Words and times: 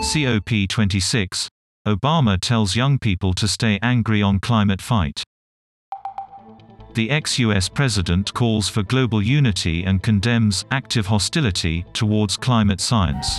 COP26 0.00 1.46
Obama 1.86 2.40
tells 2.40 2.74
young 2.74 2.98
people 2.98 3.34
to 3.34 3.46
stay 3.46 3.78
angry 3.82 4.22
on 4.22 4.40
climate 4.40 4.80
fight. 4.80 5.22
The 6.94 7.10
ex-US 7.10 7.68
president 7.68 8.32
calls 8.32 8.66
for 8.66 8.82
global 8.82 9.20
unity 9.20 9.84
and 9.84 10.02
condemns 10.02 10.64
active 10.70 11.06
hostility 11.06 11.84
towards 11.92 12.38
climate 12.38 12.80
science. 12.80 13.38